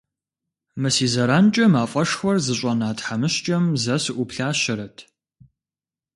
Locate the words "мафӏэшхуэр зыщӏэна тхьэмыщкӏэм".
1.73-3.65